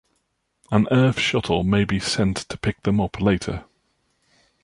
[0.71, 3.65] An Earth shuttle may be sent to pick them up later.